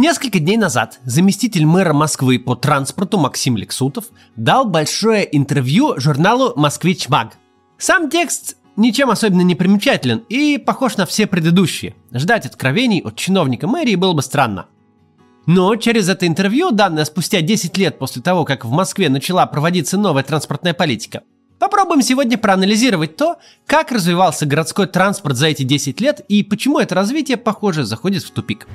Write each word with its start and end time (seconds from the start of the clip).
Несколько 0.00 0.38
дней 0.38 0.56
назад 0.56 1.00
заместитель 1.02 1.66
мэра 1.66 1.92
Москвы 1.92 2.38
по 2.38 2.54
транспорту 2.54 3.18
Максим 3.18 3.56
Лексутов 3.56 4.04
дал 4.36 4.64
большое 4.64 5.28
интервью 5.36 5.98
журналу 5.98 6.52
«Москвич 6.54 7.08
Маг». 7.08 7.36
Сам 7.78 8.08
текст 8.08 8.58
ничем 8.76 9.10
особенно 9.10 9.40
не 9.40 9.56
примечателен 9.56 10.18
и 10.28 10.56
похож 10.58 10.98
на 10.98 11.04
все 11.04 11.26
предыдущие. 11.26 11.96
Ждать 12.12 12.46
откровений 12.46 13.00
от 13.00 13.16
чиновника 13.16 13.66
мэрии 13.66 13.96
было 13.96 14.12
бы 14.12 14.22
странно. 14.22 14.66
Но 15.46 15.74
через 15.74 16.08
это 16.08 16.28
интервью, 16.28 16.70
данное 16.70 17.04
спустя 17.04 17.40
10 17.40 17.76
лет 17.76 17.98
после 17.98 18.22
того, 18.22 18.44
как 18.44 18.64
в 18.64 18.70
Москве 18.70 19.08
начала 19.08 19.46
проводиться 19.46 19.98
новая 19.98 20.22
транспортная 20.22 20.74
политика, 20.74 21.22
попробуем 21.58 22.02
сегодня 22.02 22.38
проанализировать 22.38 23.16
то, 23.16 23.38
как 23.66 23.90
развивался 23.90 24.46
городской 24.46 24.86
транспорт 24.86 25.36
за 25.36 25.48
эти 25.48 25.64
10 25.64 26.00
лет 26.00 26.20
и 26.28 26.44
почему 26.44 26.78
это 26.78 26.94
развитие, 26.94 27.36
похоже, 27.36 27.82
заходит 27.82 28.22
в 28.22 28.30
тупик. 28.30 28.68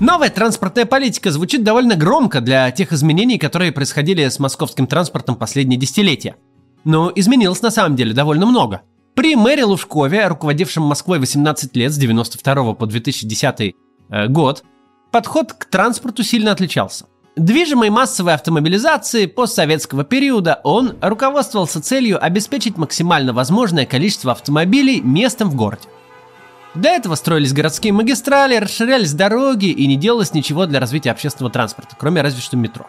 Новая 0.00 0.30
транспортная 0.30 0.86
политика 0.86 1.30
звучит 1.30 1.62
довольно 1.62 1.94
громко 1.94 2.40
для 2.40 2.70
тех 2.70 2.90
изменений, 2.90 3.36
которые 3.36 3.70
происходили 3.70 4.26
с 4.26 4.38
московским 4.38 4.86
транспортом 4.86 5.36
последние 5.36 5.78
десятилетия. 5.78 6.36
Но 6.84 7.12
изменилось 7.14 7.60
на 7.60 7.70
самом 7.70 7.96
деле 7.96 8.14
довольно 8.14 8.46
много. 8.46 8.80
При 9.14 9.36
мэре 9.36 9.64
Лужкове, 9.64 10.26
руководившем 10.26 10.84
Москвой 10.84 11.18
18 11.18 11.76
лет 11.76 11.92
с 11.92 11.98
92 11.98 12.74
по 12.74 12.86
2010 12.86 13.74
э, 14.08 14.28
год, 14.28 14.64
подход 15.10 15.52
к 15.52 15.66
транспорту 15.66 16.22
сильно 16.22 16.52
отличался. 16.52 17.04
Движимой 17.36 17.90
массовой 17.90 18.32
автомобилизации 18.32 19.26
постсоветского 19.26 20.04
периода 20.04 20.60
он 20.64 20.96
руководствовался 21.02 21.82
целью 21.82 22.24
обеспечить 22.24 22.78
максимально 22.78 23.34
возможное 23.34 23.84
количество 23.84 24.32
автомобилей 24.32 25.02
местом 25.02 25.50
в 25.50 25.56
городе. 25.56 25.88
До 26.74 26.88
этого 26.88 27.16
строились 27.16 27.52
городские 27.52 27.92
магистрали, 27.92 28.56
расширялись 28.56 29.12
дороги 29.12 29.66
и 29.66 29.86
не 29.86 29.96
делалось 29.96 30.34
ничего 30.34 30.66
для 30.66 30.78
развития 30.78 31.10
общественного 31.10 31.52
транспорта, 31.52 31.96
кроме 31.98 32.22
разве 32.22 32.40
что 32.40 32.56
метро. 32.56 32.86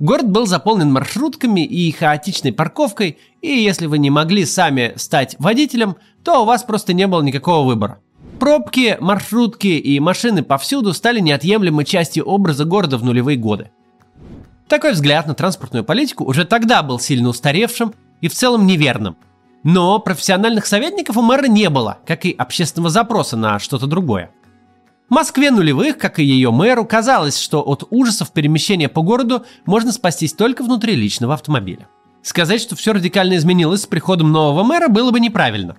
Город 0.00 0.28
был 0.28 0.46
заполнен 0.46 0.90
маршрутками 0.90 1.64
и 1.64 1.92
хаотичной 1.92 2.52
парковкой, 2.52 3.18
и 3.40 3.48
если 3.48 3.86
вы 3.86 3.98
не 3.98 4.10
могли 4.10 4.44
сами 4.44 4.94
стать 4.96 5.36
водителем, 5.38 5.96
то 6.24 6.42
у 6.42 6.44
вас 6.44 6.64
просто 6.64 6.92
не 6.92 7.06
было 7.06 7.22
никакого 7.22 7.64
выбора. 7.64 8.00
Пробки, 8.40 8.96
маршрутки 8.98 9.68
и 9.68 10.00
машины 10.00 10.42
повсюду 10.42 10.92
стали 10.92 11.20
неотъемлемой 11.20 11.84
частью 11.84 12.24
образа 12.24 12.64
города 12.64 12.98
в 12.98 13.04
нулевые 13.04 13.38
годы. 13.38 13.70
Такой 14.66 14.92
взгляд 14.92 15.28
на 15.28 15.34
транспортную 15.34 15.84
политику 15.84 16.24
уже 16.24 16.44
тогда 16.44 16.82
был 16.82 16.98
сильно 16.98 17.28
устаревшим 17.28 17.94
и 18.20 18.26
в 18.26 18.34
целом 18.34 18.66
неверным– 18.66 19.16
но 19.62 19.98
профессиональных 19.98 20.66
советников 20.66 21.16
у 21.16 21.22
мэра 21.22 21.46
не 21.46 21.70
было, 21.70 21.98
как 22.06 22.24
и 22.24 22.32
общественного 22.32 22.90
запроса 22.90 23.36
на 23.36 23.58
что-то 23.58 23.86
другое. 23.86 24.30
Москве 25.08 25.50
нулевых, 25.50 25.98
как 25.98 26.18
и 26.18 26.24
ее 26.24 26.50
мэру, 26.50 26.86
казалось, 26.86 27.38
что 27.38 27.60
от 27.60 27.84
ужасов 27.90 28.32
перемещения 28.32 28.88
по 28.88 29.02
городу 29.02 29.44
можно 29.66 29.92
спастись 29.92 30.32
только 30.32 30.64
внутри 30.64 30.94
личного 30.94 31.34
автомобиля. 31.34 31.86
Сказать, 32.22 32.62
что 32.62 32.76
все 32.76 32.92
радикально 32.92 33.36
изменилось 33.36 33.82
с 33.82 33.86
приходом 33.86 34.32
нового 34.32 34.62
мэра, 34.62 34.88
было 34.88 35.10
бы 35.10 35.20
неправильно. 35.20 35.76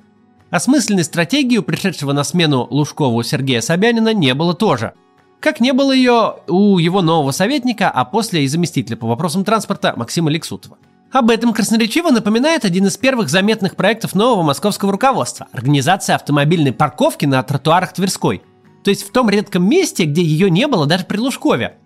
Осмысленной 0.51 1.03
стратегии 1.03 1.57
у 1.57 1.63
пришедшего 1.63 2.11
на 2.11 2.23
смену 2.23 2.67
Лужкову 2.69 3.23
Сергея 3.23 3.61
Собянина 3.61 4.13
не 4.13 4.35
было 4.35 4.53
тоже. 4.53 4.93
Как 5.39 5.59
не 5.59 5.73
было 5.73 5.91
ее 5.91 6.35
у 6.47 6.77
его 6.77 7.01
нового 7.01 7.31
советника, 7.31 7.89
а 7.89 8.05
после 8.05 8.43
и 8.43 8.47
заместителя 8.47 8.97
по 8.97 9.07
вопросам 9.07 9.43
транспорта 9.43 9.93
Максима 9.95 10.29
Лексутова. 10.29 10.77
Об 11.13 11.29
этом 11.29 11.53
красноречиво 11.53 12.09
напоминает 12.09 12.65
один 12.65 12.87
из 12.87 12.97
первых 12.97 13.29
заметных 13.29 13.75
проектов 13.75 14.15
нового 14.15 14.41
московского 14.41 14.91
руководства– 14.91 15.47
организация 15.51 16.15
автомобильной 16.15 16.73
парковки 16.73 17.25
на 17.25 17.43
тротуарах 17.43 17.93
Тверской. 17.93 18.41
То 18.83 18.89
есть 18.89 19.07
в 19.07 19.11
том 19.11 19.29
редком 19.29 19.63
месте, 19.69 20.05
где 20.05 20.23
ее 20.23 20.49
не 20.49 20.65
было 20.65 20.87
даже 20.87 21.05
при 21.05 21.17
Лужкове. 21.17 21.77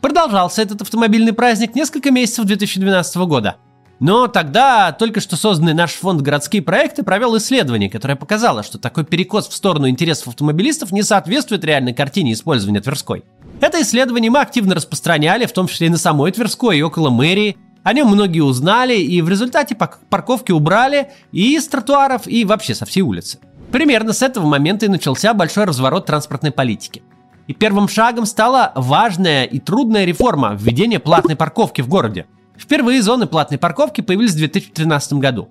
Продолжался 0.00 0.62
этот 0.62 0.82
автомобильный 0.82 1.32
праздник 1.32 1.76
несколько 1.76 2.10
месяцев 2.10 2.44
2012 2.44 3.16
года. 3.18 3.54
Но 4.00 4.26
тогда 4.26 4.90
только 4.90 5.20
что 5.20 5.36
созданный 5.36 5.74
наш 5.74 5.92
фонд 5.92 6.20
«Городские 6.20 6.62
проекты» 6.62 7.04
провел 7.04 7.36
исследование, 7.36 7.88
которое 7.88 8.16
показало, 8.16 8.64
что 8.64 8.78
такой 8.78 9.04
перекос 9.04 9.46
в 9.46 9.54
сторону 9.54 9.88
интересов 9.88 10.26
автомобилистов 10.26 10.90
не 10.90 11.04
соответствует 11.04 11.64
реальной 11.64 11.94
картине 11.94 12.32
использования 12.32 12.80
Тверской. 12.80 13.22
Это 13.60 13.80
исследование 13.80 14.30
мы 14.30 14.40
активно 14.40 14.74
распространяли, 14.74 15.46
в 15.46 15.52
том 15.52 15.68
числе 15.68 15.86
и 15.86 15.90
на 15.90 15.98
самой 15.98 16.32
Тверской 16.32 16.78
и 16.78 16.82
около 16.82 17.10
мэрии– 17.10 17.56
о 17.82 17.92
нем 17.94 18.08
многие 18.08 18.40
узнали, 18.40 18.96
и 18.96 19.22
в 19.22 19.28
результате 19.28 19.74
парковки 19.74 20.52
убрали 20.52 21.10
и 21.32 21.58
с 21.58 21.66
тротуаров, 21.66 22.26
и 22.26 22.44
вообще 22.44 22.74
со 22.74 22.84
всей 22.84 23.00
улицы. 23.00 23.38
Примерно 23.72 24.12
с 24.12 24.22
этого 24.22 24.46
момента 24.46 24.86
и 24.86 24.90
начался 24.90 25.32
большой 25.32 25.64
разворот 25.64 26.06
транспортной 26.06 26.52
политики. 26.52 27.02
И 27.46 27.54
первым 27.54 27.88
шагом 27.88 28.26
стала 28.26 28.72
важная 28.74 29.44
и 29.44 29.58
трудная 29.58 30.04
реформа 30.04 30.56
введения 30.58 30.98
платной 30.98 31.36
парковки 31.36 31.80
в 31.80 31.88
городе. 31.88 32.26
Впервые 32.58 33.00
зоны 33.02 33.26
платной 33.26 33.58
парковки 33.58 34.02
появились 34.02 34.32
в 34.32 34.38
2013 34.38 35.14
году. 35.14 35.48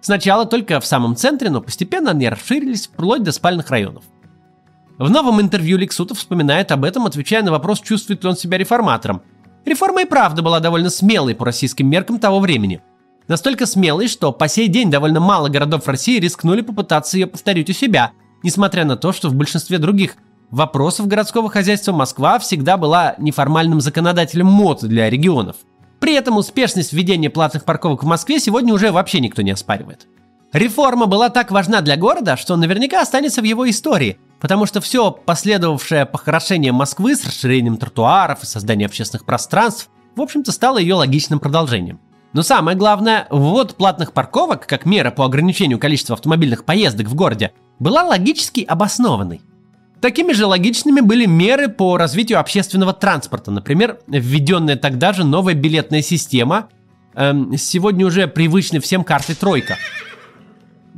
Сначала 0.00 0.46
только 0.46 0.78
в 0.80 0.86
самом 0.86 1.16
центре, 1.16 1.50
но 1.50 1.60
постепенно 1.60 2.12
они 2.12 2.28
расширились 2.28 2.86
вплоть 2.86 3.24
до 3.24 3.32
спальных 3.32 3.70
районов. 3.70 4.04
В 4.98 5.10
новом 5.10 5.40
интервью 5.40 5.78
Лексутов 5.78 6.18
вспоминает 6.18 6.70
об 6.70 6.84
этом, 6.84 7.06
отвечая 7.06 7.42
на 7.42 7.50
вопрос, 7.50 7.80
чувствует 7.80 8.22
ли 8.22 8.30
он 8.30 8.36
себя 8.36 8.56
реформатором– 8.56 9.22
Реформа 9.66 10.02
и 10.02 10.04
правда 10.04 10.42
была 10.42 10.60
довольно 10.60 10.90
смелой 10.90 11.34
по 11.34 11.44
российским 11.44 11.88
меркам 11.90 12.20
того 12.20 12.38
времени. 12.38 12.80
Настолько 13.26 13.66
смелой, 13.66 14.06
что 14.06 14.32
по 14.32 14.46
сей 14.46 14.68
день 14.68 14.92
довольно 14.92 15.18
мало 15.18 15.48
городов 15.48 15.88
России 15.88 16.20
рискнули 16.20 16.60
попытаться 16.60 17.18
ее 17.18 17.26
повторить 17.26 17.68
у 17.68 17.72
себя, 17.72 18.12
несмотря 18.44 18.84
на 18.84 18.96
то, 18.96 19.12
что 19.12 19.28
в 19.28 19.34
большинстве 19.34 19.78
других 19.78 20.14
вопросов 20.50 21.08
городского 21.08 21.50
хозяйства 21.50 21.92
Москва 21.92 22.38
всегда 22.38 22.76
была 22.76 23.16
неформальным 23.18 23.80
законодателем 23.80 24.46
МОД 24.46 24.84
для 24.84 25.10
регионов. 25.10 25.56
При 25.98 26.14
этом 26.14 26.36
успешность 26.36 26.92
введения 26.92 27.28
платных 27.28 27.64
парковок 27.64 28.04
в 28.04 28.06
Москве 28.06 28.38
сегодня 28.38 28.72
уже 28.72 28.92
вообще 28.92 29.18
никто 29.18 29.42
не 29.42 29.50
оспаривает. 29.50 30.06
Реформа 30.52 31.06
была 31.06 31.28
так 31.28 31.50
важна 31.50 31.80
для 31.80 31.96
города, 31.96 32.36
что 32.36 32.54
наверняка 32.54 33.02
останется 33.02 33.40
в 33.40 33.44
его 33.44 33.68
истории, 33.68 34.18
Потому 34.40 34.66
что 34.66 34.80
все 34.80 35.10
последовавшее 35.10 36.06
похорошение 36.06 36.72
Москвы 36.72 37.16
с 37.16 37.24
расширением 37.24 37.76
тротуаров 37.78 38.42
и 38.42 38.46
созданием 38.46 38.88
общественных 38.88 39.24
пространств, 39.24 39.88
в 40.14 40.20
общем-то, 40.20 40.52
стало 40.52 40.78
ее 40.78 40.94
логичным 40.94 41.40
продолжением. 41.40 42.00
Но 42.32 42.42
самое 42.42 42.76
главное, 42.76 43.26
ввод 43.30 43.76
платных 43.76 44.12
парковок, 44.12 44.66
как 44.66 44.84
мера 44.84 45.10
по 45.10 45.24
ограничению 45.24 45.78
количества 45.78 46.14
автомобильных 46.14 46.64
поездок 46.64 47.06
в 47.06 47.14
городе, 47.14 47.52
была 47.78 48.02
логически 48.02 48.60
обоснованной. 48.60 49.40
Такими 50.02 50.32
же 50.32 50.44
логичными 50.44 51.00
были 51.00 51.24
меры 51.24 51.68
по 51.68 51.96
развитию 51.96 52.38
общественного 52.38 52.92
транспорта, 52.92 53.50
например, 53.50 54.00
введенная 54.06 54.76
тогда 54.76 55.14
же 55.14 55.24
новая 55.24 55.54
билетная 55.54 56.02
система, 56.02 56.68
эм, 57.14 57.56
сегодня 57.56 58.06
уже 58.06 58.26
привычной 58.26 58.80
всем 58.80 59.02
карты 59.02 59.34
«Тройка», 59.34 59.78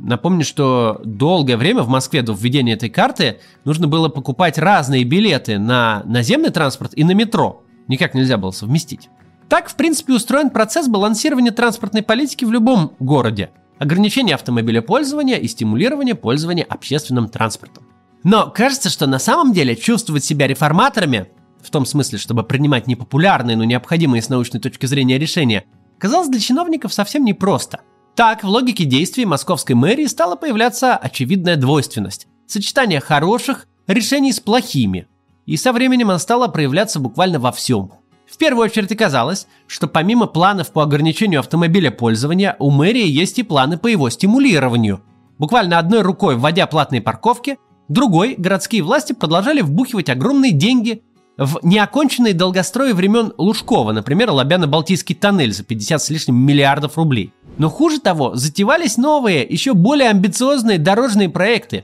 Напомню, 0.01 0.45
что 0.45 1.01
долгое 1.03 1.57
время 1.57 1.83
в 1.83 1.89
Москве 1.89 2.21
до 2.21 2.33
введения 2.33 2.73
этой 2.73 2.89
карты 2.89 3.39
нужно 3.65 3.87
было 3.87 4.07
покупать 4.07 4.57
разные 4.57 5.03
билеты 5.03 5.59
на 5.59 6.03
наземный 6.05 6.51
транспорт 6.51 6.93
и 6.95 7.03
на 7.03 7.11
метро. 7.11 7.63
Никак 7.87 8.13
нельзя 8.13 8.37
было 8.37 8.51
совместить. 8.51 9.09
Так, 9.49 9.67
в 9.67 9.75
принципе, 9.75 10.13
устроен 10.13 10.51
процесс 10.51 10.87
балансирования 10.87 11.51
транспортной 11.51 12.01
политики 12.01 12.45
в 12.45 12.51
любом 12.51 12.93
городе. 12.99 13.49
Ограничение 13.77 14.35
автомобилепользования 14.35 15.37
и 15.37 15.47
стимулирование 15.47 16.15
пользования 16.15 16.63
общественным 16.63 17.27
транспортом. 17.27 17.85
Но 18.23 18.49
кажется, 18.51 18.89
что 18.89 19.05
на 19.05 19.19
самом 19.19 19.53
деле 19.53 19.75
чувствовать 19.75 20.23
себя 20.23 20.47
реформаторами, 20.47 21.27
в 21.61 21.69
том 21.71 21.85
смысле, 21.85 22.19
чтобы 22.19 22.43
принимать 22.43 22.87
непопулярные, 22.87 23.57
но 23.57 23.65
необходимые 23.65 24.21
с 24.21 24.29
научной 24.29 24.61
точки 24.61 24.85
зрения 24.85 25.17
решения, 25.17 25.65
казалось 25.97 26.29
для 26.29 26.39
чиновников 26.39 26.93
совсем 26.93 27.25
непросто– 27.25 27.81
так, 28.19 28.43
в 28.43 28.49
логике 28.49 28.83
действий 28.83 29.25
московской 29.25 29.75
мэрии 29.75 30.05
стала 30.05 30.35
появляться 30.35 30.97
очевидная 30.97 31.55
двойственность. 31.55 32.27
Сочетание 32.47 32.99
хороших 32.99 33.65
решений 33.87 34.33
с 34.33 34.41
плохими. 34.41 35.07
И 35.45 35.55
со 35.55 35.71
временем 35.71 36.09
она 36.09 36.19
стала 36.19 36.49
проявляться 36.49 36.99
буквально 36.99 37.39
во 37.39 37.53
всем. 37.53 37.93
В 38.29 38.37
первую 38.37 38.65
очередь 38.65 38.91
оказалось, 38.91 39.47
что 39.67 39.87
помимо 39.87 40.27
планов 40.27 40.73
по 40.73 40.83
ограничению 40.83 41.39
автомобиля 41.39 41.91
пользования, 41.91 42.57
у 42.59 42.71
мэрии 42.71 43.07
есть 43.07 43.39
и 43.39 43.43
планы 43.43 43.77
по 43.77 43.87
его 43.87 44.09
стимулированию. 44.09 44.99
Буквально 45.37 45.79
одной 45.79 46.01
рукой 46.01 46.35
вводя 46.35 46.67
платные 46.67 47.01
парковки, 47.01 47.57
другой 47.87 48.35
городские 48.37 48.83
власти 48.83 49.13
продолжали 49.13 49.61
вбухивать 49.61 50.09
огромные 50.09 50.51
деньги 50.51 51.03
в 51.37 51.59
неоконченные 51.63 52.33
долгострои 52.33 52.91
времен 52.91 53.31
Лужкова, 53.37 53.93
например, 53.93 54.29
Лобяно-Балтийский 54.31 55.15
тоннель 55.15 55.53
за 55.53 55.63
50 55.63 56.01
с 56.01 56.09
лишним 56.09 56.35
миллиардов 56.35 56.97
рублей. 56.97 57.31
Но 57.59 57.69
хуже 57.69 57.99
того, 57.99 58.35
затевались 58.35 58.95
новые, 58.95 59.45
еще 59.45 59.73
более 59.73 60.09
амбициозные 60.09 60.77
дорожные 60.77 61.27
проекты. 61.27 61.83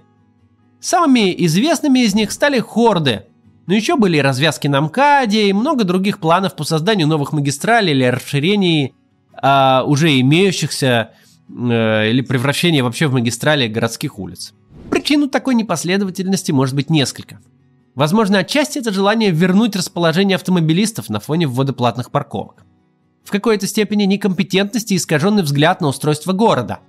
Самыми 0.79 1.35
известными 1.45 1.99
из 1.99 2.15
них 2.15 2.31
стали 2.31 2.59
Хорды, 2.59 3.25
но 3.67 3.75
еще 3.75 3.97
были 3.97 4.17
развязки 4.17 4.69
на 4.69 4.79
МКАДе 4.79 5.49
и 5.49 5.53
много 5.53 5.83
других 5.83 6.19
планов 6.19 6.55
по 6.55 6.63
созданию 6.63 7.07
новых 7.07 7.33
магистралей 7.33 7.91
или 7.91 8.05
расширении 8.05 8.95
а, 9.33 9.83
уже 9.85 10.17
имеющихся 10.21 11.11
э, 11.49 12.09
или 12.09 12.21
превращение 12.21 12.81
вообще 12.81 13.07
в 13.07 13.13
магистрали 13.13 13.67
городских 13.67 14.17
улиц. 14.17 14.53
Причин 14.89 15.29
такой 15.29 15.55
непоследовательности 15.55 16.53
может 16.53 16.73
быть 16.73 16.89
несколько. 16.89 17.41
Возможно, 17.95 18.39
отчасти 18.39 18.79
это 18.79 18.93
желание 18.93 19.31
вернуть 19.31 19.75
расположение 19.75 20.35
автомобилистов 20.35 21.09
на 21.09 21.19
фоне 21.19 21.47
ввода 21.47 21.73
платных 21.73 22.11
парковок. 22.11 22.63
В 23.25 23.31
какой-то 23.31 23.65
степени 23.65 24.03
некомпетентность 24.03 24.91
и 24.91 24.95
искаженный 24.95 25.43
взгляд 25.43 25.81
на 25.81 25.87
устройство 25.87 26.31
города. 26.31 26.79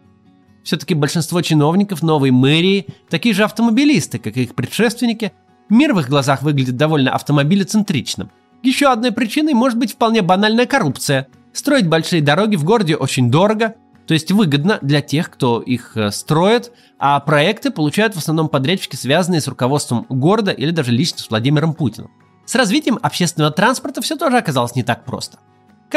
Все-таки 0.62 0.94
большинство 0.94 1.40
чиновников 1.40 2.02
новой 2.02 2.30
мэрии 2.30 2.88
такие 3.08 3.34
же 3.34 3.44
автомобилисты, 3.44 4.18
как 4.18 4.36
и 4.36 4.42
их 4.42 4.54
предшественники. 4.54 5.32
Мир 5.70 5.94
в 5.94 6.00
их 6.00 6.08
глазах 6.08 6.42
выглядит 6.42 6.76
довольно 6.76 7.12
автомобилецентричным. 7.12 8.30
Еще 8.62 8.88
одной 8.88 9.12
причиной 9.12 9.54
может 9.54 9.78
быть 9.78 9.92
вполне 9.92 10.22
банальная 10.22 10.66
коррупция. 10.66 11.28
Строить 11.52 11.88
большие 11.88 12.20
дороги 12.20 12.56
в 12.56 12.64
городе 12.64 12.96
очень 12.96 13.30
дорого, 13.30 13.76
то 14.06 14.12
есть 14.12 14.30
выгодно 14.30 14.78
для 14.82 15.00
тех, 15.00 15.30
кто 15.30 15.60
их 15.60 15.96
э, 15.96 16.10
строит, 16.10 16.70
а 16.98 17.18
проекты 17.20 17.70
получают 17.70 18.14
в 18.14 18.18
основном 18.18 18.48
подрядчики, 18.48 18.94
связанные 18.94 19.40
с 19.40 19.48
руководством 19.48 20.04
города 20.08 20.50
или 20.50 20.70
даже 20.70 20.92
лично 20.92 21.18
с 21.18 21.30
Владимиром 21.30 21.74
Путиным. 21.74 22.10
С 22.44 22.54
развитием 22.54 22.98
общественного 23.02 23.52
транспорта 23.52 24.02
все 24.02 24.16
тоже 24.16 24.36
оказалось 24.36 24.74
не 24.74 24.82
так 24.82 25.04
просто. 25.04 25.38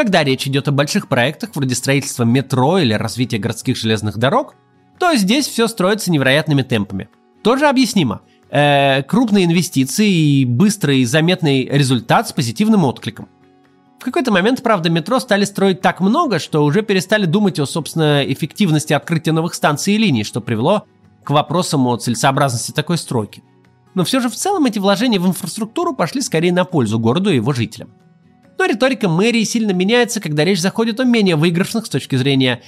Когда 0.00 0.24
речь 0.24 0.46
идет 0.46 0.66
о 0.66 0.72
больших 0.72 1.08
проектах, 1.08 1.50
вроде 1.54 1.74
строительства 1.74 2.24
метро 2.24 2.78
или 2.78 2.94
развития 2.94 3.36
городских 3.36 3.76
железных 3.76 4.16
дорог, 4.16 4.54
то 4.98 5.14
здесь 5.14 5.46
все 5.46 5.68
строится 5.68 6.10
невероятными 6.10 6.62
темпами. 6.62 7.10
Тоже 7.42 7.66
объяснимо. 7.68 8.22
Э, 8.48 9.02
крупные 9.02 9.44
инвестиции 9.44 10.08
и 10.10 10.44
быстрый 10.46 11.04
заметный 11.04 11.66
результат 11.66 12.26
с 12.26 12.32
позитивным 12.32 12.86
откликом– 12.86 13.28
в 14.00 14.04
какой-то 14.04 14.32
момент, 14.32 14.62
правда, 14.62 14.88
метро 14.88 15.20
стали 15.20 15.44
строить 15.44 15.82
так 15.82 16.00
много, 16.00 16.38
что 16.38 16.64
уже 16.64 16.80
перестали 16.80 17.26
думать 17.26 17.58
о, 17.58 17.66
собственно, 17.66 18.24
эффективности 18.24 18.94
открытия 18.94 19.32
новых 19.32 19.52
станций 19.52 19.92
и 19.92 19.98
линий, 19.98 20.24
что 20.24 20.40
привело 20.40 20.86
к 21.22 21.28
вопросам 21.28 21.86
о 21.86 21.98
целесообразности 21.98 22.72
такой 22.72 22.96
стройки. 22.96 23.42
Но 23.92 24.04
все 24.04 24.20
же 24.20 24.30
в 24.30 24.34
целом 24.34 24.64
эти 24.64 24.78
вложения 24.78 25.20
в 25.20 25.26
инфраструктуру 25.26 25.94
пошли 25.94 26.22
скорее 26.22 26.54
на 26.54 26.64
пользу 26.64 26.98
городу 26.98 27.30
и 27.30 27.36
его 27.36 27.52
жителям. 27.52 27.90
Но 28.60 28.66
риторика 28.66 29.08
мэрии 29.08 29.42
сильно 29.44 29.70
меняется, 29.70 30.20
когда 30.20 30.44
речь 30.44 30.60
заходит 30.60 31.00
о 31.00 31.04
менее 31.04 31.34
выигрышных 31.34 31.86
с 31.86 31.88
точки 31.88 32.16
зрения 32.16 32.60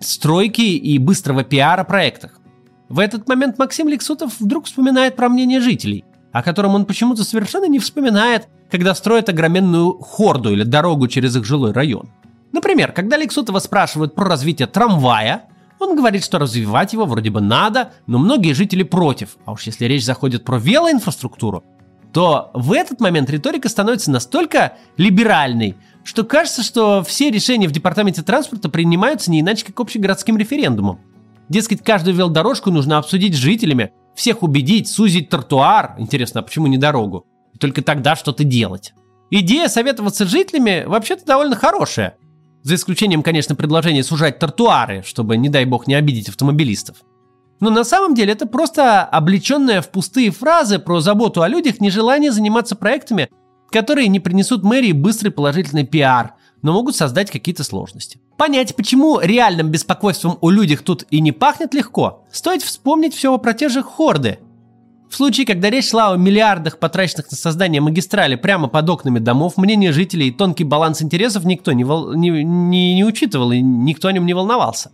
стройки 0.00 0.62
и 0.62 0.96
быстрого 0.96 1.44
пиара 1.44 1.84
проектах. 1.84 2.40
В 2.88 2.98
этот 2.98 3.28
момент 3.28 3.58
Максим 3.58 3.88
Лексутов 3.88 4.40
вдруг 4.40 4.64
вспоминает 4.64 5.16
про 5.16 5.28
мнение 5.28 5.60
жителей, 5.60 6.06
о 6.32 6.42
котором 6.42 6.74
он 6.74 6.86
почему-то 6.86 7.24
совершенно 7.24 7.66
не 7.66 7.78
вспоминает, 7.78 8.48
когда 8.70 8.94
строят 8.94 9.28
огроменную 9.28 9.98
хорду 9.98 10.50
или 10.50 10.62
дорогу 10.62 11.08
через 11.08 11.36
их 11.36 11.44
жилой 11.44 11.72
район. 11.72 12.08
Например, 12.52 12.92
когда 12.92 13.18
Лексутова 13.18 13.58
спрашивают 13.58 14.14
про 14.14 14.24
развитие 14.24 14.66
трамвая, 14.66 15.42
он 15.78 15.94
говорит, 15.94 16.24
что 16.24 16.38
развивать 16.38 16.94
его 16.94 17.04
вроде 17.04 17.28
бы 17.28 17.42
надо, 17.42 17.92
но 18.06 18.18
многие 18.18 18.54
жители 18.54 18.82
против. 18.82 19.36
А 19.44 19.52
уж 19.52 19.64
если 19.64 19.84
речь 19.84 20.06
заходит 20.06 20.42
про 20.42 20.58
велоинфраструктуру, 20.58 21.64
то 22.14 22.50
в 22.54 22.72
этот 22.72 23.00
момент 23.00 23.28
риторика 23.28 23.68
становится 23.68 24.10
настолько 24.10 24.74
либеральной, 24.96 25.76
что 26.04 26.24
кажется, 26.24 26.62
что 26.62 27.02
все 27.02 27.30
решения 27.30 27.68
в 27.68 27.72
департаменте 27.72 28.22
транспорта 28.22 28.70
принимаются 28.70 29.30
не 29.30 29.40
иначе, 29.40 29.66
как 29.66 29.80
общегородским 29.80 30.38
референдумом. 30.38 31.00
Дескать, 31.48 31.82
каждую 31.82 32.16
велодорожку 32.16 32.70
нужно 32.70 32.96
обсудить 32.96 33.34
с 33.34 33.38
жителями, 33.38 33.92
всех 34.14 34.42
убедить, 34.42 34.88
сузить 34.88 35.28
тротуар. 35.28 35.94
Интересно, 35.98 36.40
а 36.40 36.42
почему 36.42 36.68
не 36.68 36.78
дорогу? 36.78 37.26
и 37.54 37.58
только 37.58 37.82
тогда 37.82 38.16
что-то 38.16 38.44
делать. 38.44 38.92
Идея 39.30 39.68
советоваться 39.68 40.26
с 40.26 40.30
жителями 40.30 40.84
вообще-то 40.86 41.24
довольно 41.24 41.56
хорошая. 41.56 42.16
За 42.62 42.74
исключением, 42.74 43.22
конечно, 43.22 43.54
предложения 43.54 44.02
сужать 44.02 44.38
тротуары, 44.38 45.02
чтобы, 45.06 45.36
не 45.36 45.48
дай 45.48 45.64
бог, 45.64 45.86
не 45.86 45.94
обидеть 45.94 46.28
автомобилистов. 46.28 46.98
Но 47.60 47.70
на 47.70 47.84
самом 47.84 48.14
деле 48.14 48.32
это 48.32 48.46
просто 48.46 49.04
облеченная 49.04 49.80
в 49.80 49.90
пустые 49.90 50.30
фразы 50.30 50.78
про 50.78 51.00
заботу 51.00 51.42
о 51.42 51.48
людях 51.48 51.80
нежелание 51.80 52.32
заниматься 52.32 52.76
проектами, 52.76 53.28
которые 53.70 54.08
не 54.08 54.20
принесут 54.20 54.62
мэрии 54.62 54.92
быстрый 54.92 55.30
положительный 55.30 55.84
пиар, 55.84 56.34
но 56.62 56.72
могут 56.72 56.96
создать 56.96 57.30
какие-то 57.30 57.64
сложности. 57.64 58.18
Понять, 58.36 58.74
почему 58.74 59.20
реальным 59.20 59.70
беспокойством 59.70 60.38
у 60.40 60.50
людях 60.50 60.82
тут 60.82 61.04
и 61.10 61.20
не 61.20 61.32
пахнет 61.32 61.72
легко, 61.74 62.24
стоит 62.32 62.62
вспомнить 62.62 63.14
все 63.14 63.36
про 63.38 63.52
те 63.54 63.68
же 63.68 63.82
хорды– 63.82 64.38
в 65.14 65.16
случае, 65.16 65.46
когда 65.46 65.70
речь 65.70 65.90
шла 65.90 66.10
о 66.10 66.16
миллиардах, 66.16 66.80
потраченных 66.80 67.30
на 67.30 67.36
создание 67.36 67.80
магистрали 67.80 68.34
прямо 68.34 68.66
под 68.66 68.90
окнами 68.90 69.20
домов, 69.20 69.56
мнение 69.56 69.92
жителей 69.92 70.26
и 70.26 70.32
тонкий 70.32 70.64
баланс 70.64 71.02
интересов 71.02 71.44
никто 71.44 71.70
не, 71.70 71.84
вол... 71.84 72.14
не, 72.14 72.30
не, 72.30 72.96
не 72.96 73.04
учитывал 73.04 73.52
и 73.52 73.60
никто 73.60 74.08
о 74.08 74.12
нем 74.12 74.26
не 74.26 74.34
волновался. 74.34 74.90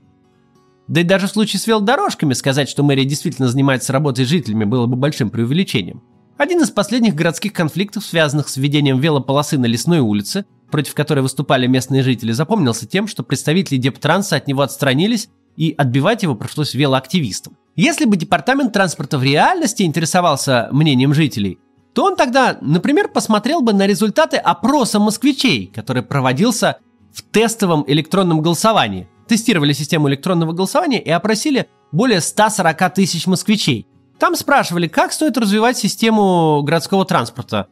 Да 0.90 1.02
и 1.02 1.04
даже 1.04 1.28
в 1.28 1.30
случае 1.30 1.60
с 1.60 1.68
велодорожками 1.68 2.32
сказать, 2.32 2.68
что 2.68 2.82
мэрия 2.82 3.04
действительно 3.04 3.46
занимается 3.46 3.92
работой 3.92 4.24
с 4.24 4.28
жителями, 4.28 4.64
было 4.64 4.86
бы 4.86 4.96
большим 4.96 5.30
преувеличением. 5.30 6.02
Один 6.36 6.62
из 6.62 6.70
последних 6.70 7.14
городских 7.14 7.52
конфликтов, 7.52 8.04
связанных 8.04 8.48
с 8.48 8.56
введением 8.56 8.98
велополосы 8.98 9.56
на 9.56 9.66
лесной 9.66 10.00
улице, 10.00 10.46
против 10.68 10.94
которой 10.94 11.20
выступали 11.20 11.68
местные 11.68 12.02
жители, 12.02 12.32
запомнился 12.32 12.88
тем, 12.88 13.06
что 13.06 13.22
представители 13.22 13.76
Дептранса 13.76 14.34
от 14.34 14.48
него 14.48 14.62
отстранились, 14.62 15.28
и 15.56 15.72
отбивать 15.78 16.24
его 16.24 16.34
пришлось 16.34 16.74
велоактивистам. 16.74 17.56
Если 17.76 18.04
бы 18.04 18.16
департамент 18.16 18.72
транспорта 18.72 19.16
в 19.16 19.22
реальности 19.22 19.84
интересовался 19.84 20.70
мнением 20.72 21.14
жителей, 21.14 21.60
то 21.92 22.04
он 22.04 22.16
тогда, 22.16 22.58
например, 22.60 23.08
посмотрел 23.08 23.60
бы 23.60 23.72
на 23.72 23.86
результаты 23.86 24.38
опроса 24.38 24.98
москвичей, 24.98 25.70
который 25.72 26.02
проводился 26.02 26.78
в 27.12 27.22
тестовом 27.22 27.84
электронном 27.86 28.42
голосовании. 28.42 29.08
Тестировали 29.30 29.72
систему 29.72 30.08
электронного 30.08 30.50
голосования 30.50 31.00
и 31.00 31.08
опросили 31.08 31.68
более 31.92 32.20
140 32.20 32.94
тысяч 32.94 33.28
москвичей. 33.28 33.86
Там 34.18 34.34
спрашивали, 34.34 34.88
как 34.88 35.12
стоит 35.12 35.38
развивать 35.38 35.78
систему 35.78 36.60
городского 36.64 37.04
транспорта, 37.04 37.68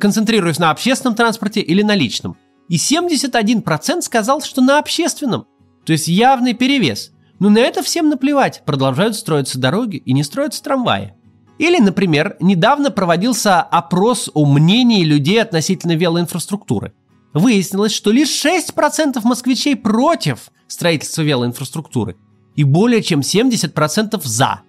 концентрируясь 0.00 0.60
на 0.60 0.70
общественном 0.70 1.16
транспорте 1.16 1.60
или 1.62 1.82
на 1.82 1.96
личном. 1.96 2.36
И 2.68 2.76
71% 2.76 4.02
сказал, 4.02 4.40
что 4.40 4.60
на 4.62 4.78
общественном. 4.78 5.48
То 5.84 5.90
есть 5.94 6.06
явный 6.06 6.54
перевес. 6.54 7.10
Но 7.40 7.50
на 7.50 7.58
это 7.58 7.82
всем 7.82 8.08
наплевать, 8.08 8.62
продолжают 8.64 9.16
строиться 9.16 9.58
дороги 9.58 9.96
и 9.96 10.12
не 10.12 10.22
строятся 10.22 10.62
трамваи. 10.62 11.14
Или, 11.58 11.80
например, 11.80 12.36
недавно 12.38 12.92
проводился 12.92 13.60
опрос 13.62 14.30
о 14.32 14.46
мнении 14.46 15.02
людей 15.02 15.42
относительно 15.42 15.96
велоинфраструктуры. 15.96 16.92
Выяснилось, 17.34 17.92
что 17.92 18.12
лишь 18.12 18.28
6% 18.28 19.20
москвичей 19.24 19.74
против 19.74 20.50
строительства 20.68 21.22
велоинфраструктуры 21.22 22.16
и 22.54 22.62
более 22.62 23.02
чем 23.02 23.20
70% 23.20 24.20
за. 24.22 24.60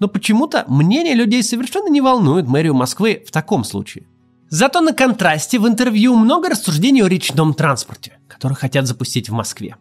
Но 0.00 0.08
почему-то 0.08 0.64
мнение 0.66 1.14
людей 1.14 1.42
совершенно 1.42 1.88
не 1.88 2.00
волнует 2.00 2.48
мэрию 2.48 2.74
Москвы 2.74 3.22
в 3.26 3.30
таком 3.30 3.62
случае. 3.62 4.06
Зато 4.48 4.80
на 4.80 4.92
контрасте 4.92 5.58
в 5.58 5.68
интервью 5.68 6.16
много 6.16 6.48
рассуждений 6.48 7.02
о 7.02 7.08
речном 7.08 7.54
транспорте, 7.54 8.18
который 8.26 8.54
хотят 8.54 8.86
запустить 8.86 9.28
в 9.28 9.32
Москве. 9.32 9.76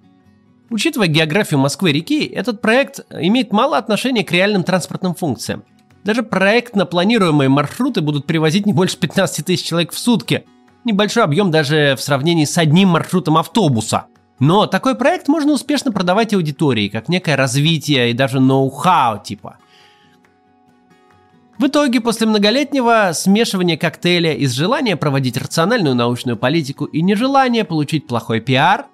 Учитывая 0.69 1.07
географию 1.07 1.59
Москвы-реки, 1.59 2.25
этот 2.25 2.59
проект 2.59 3.05
имеет 3.11 3.53
мало 3.53 3.77
отношения 3.77 4.23
к 4.23 4.31
реальным 4.31 4.63
транспортным 4.63 5.15
функциям. 5.15 5.63
Даже 6.03 6.23
проектно 6.23 6.85
планируемые 6.85 7.49
маршруты 7.49 8.01
будут 8.01 8.25
привозить 8.25 8.65
не 8.65 8.73
больше 8.73 8.97
15 8.97 9.45
тысяч 9.45 9.65
человек 9.65 9.93
в 9.93 9.99
сутки. 9.99 10.45
Небольшой 10.85 11.23
объем 11.23 11.51
даже 11.51 11.95
в 11.97 12.01
сравнении 12.01 12.45
с 12.45 12.57
одним 12.57 12.89
маршрутом 12.89 13.37
автобуса. 13.37 14.05
Но 14.39 14.65
такой 14.65 14.95
проект 14.95 15.27
можно 15.27 15.53
успешно 15.53 15.91
продавать 15.91 16.33
аудитории, 16.33 16.89
как 16.89 17.07
некое 17.07 17.35
развитие 17.35 18.11
и 18.11 18.13
даже 18.13 18.39
ноу-хау 18.39 19.23
типа. 19.23 19.57
В 21.57 21.67
итоге, 21.67 22.01
после 22.01 22.27
многолетнего 22.27 23.11
смешивания 23.13 23.77
коктейля 23.77 24.33
из 24.33 24.51
желания 24.51 24.97
проводить 24.97 25.37
рациональную 25.37 25.95
научную 25.95 26.35
политику 26.35 26.85
и 26.85 27.01
нежелания 27.01 27.63
получить 27.63 28.07
плохой 28.07 28.41
пиар, 28.41 28.87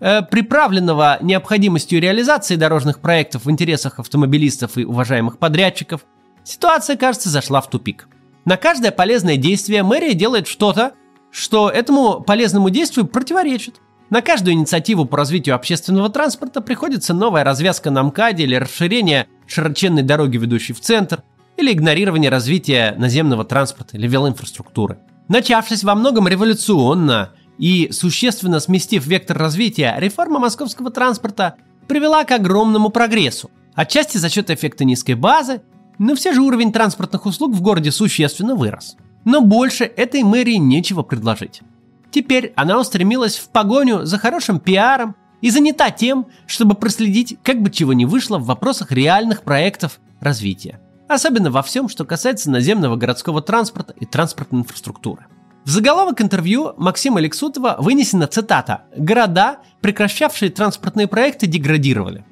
Э, 0.00 0.22
приправленного 0.22 1.18
необходимостью 1.20 2.00
реализации 2.00 2.56
дорожных 2.56 3.00
проектов 3.00 3.44
в 3.44 3.50
интересах 3.50 3.98
автомобилистов 3.98 4.78
и 4.78 4.84
уважаемых 4.84 5.38
подрядчиков, 5.38 6.06
ситуация, 6.42 6.96
кажется, 6.96 7.28
зашла 7.28 7.60
в 7.60 7.68
тупик. 7.68 8.08
На 8.46 8.56
каждое 8.56 8.92
полезное 8.92 9.36
действие 9.36 9.82
мэрия 9.82 10.14
делает 10.14 10.48
что-то, 10.48 10.92
что 11.30 11.70
этому 11.70 12.20
полезному 12.20 12.70
действию 12.70 13.06
противоречит. 13.06 13.80
На 14.10 14.22
каждую 14.22 14.54
инициативу 14.54 15.04
по 15.04 15.16
развитию 15.16 15.54
общественного 15.54 16.08
транспорта 16.08 16.60
приходится 16.60 17.14
новая 17.14 17.44
развязка 17.44 17.90
на 17.90 18.02
МКАДе 18.02 18.42
или 18.42 18.56
расширение 18.56 19.28
широченной 19.46 20.02
дороги, 20.02 20.36
ведущей 20.36 20.72
в 20.72 20.80
центр, 20.80 21.22
или 21.56 21.72
игнорирование 21.72 22.30
развития 22.30 22.94
наземного 22.98 23.44
транспорта 23.44 23.96
или 23.96 24.08
велоинфраструктуры. 24.08 24.98
Начавшись 25.28 25.84
во 25.84 25.94
многом 25.94 26.26
революционно 26.26 27.30
и 27.58 27.90
существенно 27.92 28.58
сместив 28.58 29.06
вектор 29.06 29.38
развития, 29.38 29.94
реформа 29.98 30.40
московского 30.40 30.90
транспорта 30.90 31.54
привела 31.86 32.24
к 32.24 32.32
огромному 32.32 32.88
прогрессу. 32.90 33.50
Отчасти 33.74 34.16
за 34.16 34.28
счет 34.28 34.50
эффекта 34.50 34.84
низкой 34.84 35.14
базы, 35.14 35.60
но 35.98 36.16
все 36.16 36.32
же 36.32 36.40
уровень 36.40 36.72
транспортных 36.72 37.26
услуг 37.26 37.54
в 37.54 37.60
городе 37.60 37.92
существенно 37.92 38.56
вырос. 38.56 38.96
Но 39.24 39.40
больше 39.40 39.84
этой 39.84 40.22
мэрии 40.22 40.56
нечего 40.56 41.02
предложить. 41.02 41.62
Теперь 42.10 42.52
она 42.56 42.78
устремилась 42.78 43.36
в 43.36 43.48
погоню 43.50 44.04
за 44.04 44.18
хорошим 44.18 44.58
пиаром 44.58 45.14
и 45.40 45.50
занята 45.50 45.90
тем, 45.90 46.26
чтобы 46.46 46.74
проследить, 46.74 47.38
как 47.42 47.62
бы 47.62 47.70
чего 47.70 47.92
не 47.92 48.06
вышло 48.06 48.38
в 48.38 48.46
вопросах 48.46 48.92
реальных 48.92 49.42
проектов 49.42 50.00
развития. 50.20 50.80
Особенно 51.08 51.50
во 51.50 51.62
всем, 51.62 51.88
что 51.88 52.04
касается 52.04 52.50
наземного 52.50 52.96
городского 52.96 53.42
транспорта 53.42 53.94
и 53.98 54.06
транспортной 54.06 54.62
инфраструктуры. 54.62 55.26
В 55.64 55.68
заголовок 55.68 56.22
интервью 56.22 56.72
Максима 56.78 57.20
Лексутова 57.20 57.76
вынесена 57.78 58.26
цитата 58.26 58.84
«Города, 58.96 59.58
прекращавшие 59.82 60.50
транспортные 60.50 61.06
проекты, 61.06 61.46
деградировали». 61.46 62.24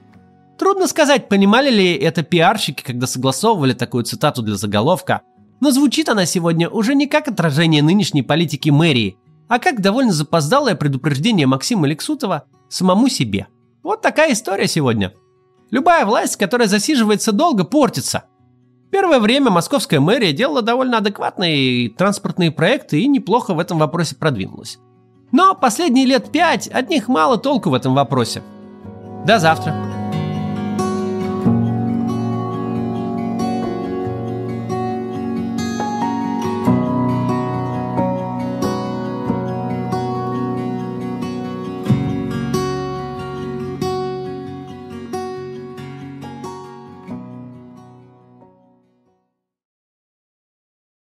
Трудно 0.59 0.88
сказать, 0.88 1.28
понимали 1.28 1.71
ли 1.71 1.95
это 1.95 2.23
пиарщики, 2.23 2.83
когда 2.83 3.07
согласовывали 3.07 3.75
такую 3.75 4.04
цитату 4.04 4.42
для 4.42 4.57
заголовка, 4.57 5.21
но 5.61 5.71
звучит 5.71 6.09
она 6.09 6.27
сегодня 6.27 6.69
уже 6.69 6.95
не 6.95 7.07
как 7.07 7.29
отражение 7.29 7.83
нынешней 7.83 8.23
политики 8.23 8.71
мэрии, 8.71 9.17
а 9.49 9.59
как 9.59 9.81
довольно 9.81 10.12
запоздалое 10.12 10.75
предупреждение 10.75 11.47
Максима 11.47 11.87
Лексутова 11.87 12.45
самому 12.69 13.09
себе. 13.09 13.49
Вот 13.83 14.03
такая 14.03 14.33
история 14.33 14.69
сегодня. 14.69 15.12
Любая 15.71 16.07
власть, 16.07 16.37
которая 16.37 16.69
засиживается 16.69 17.33
долго, 17.33 17.65
портится. 17.65 18.25
Первое 18.91 19.21
время 19.21 19.50
московская 19.50 20.00
мэрия 20.00 20.33
делала 20.33 20.62
довольно 20.62 20.99
адекватные 20.99 21.91
транспортные 21.91 22.50
проекты 22.50 23.00
и 23.00 23.09
неплохо 23.09 23.55
в 23.55 23.59
этом 23.59 23.79
вопросе 23.79 24.17
продвинулась. 24.17 24.79
Но 25.31 25.55
последние 25.55 26.07
лет 26.07 26.31
пять 26.33 26.69
от 26.69 26.88
них 26.88 27.09
мало 27.09 27.37
толку 27.37 27.71
в 27.71 27.75
этом 27.75 27.95
вопросе. 27.95 28.43
До 29.27 29.38
завтра. 29.38 29.98